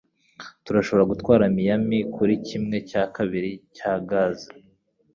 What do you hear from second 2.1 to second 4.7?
kuri kimwe cya kabiri cya gaze?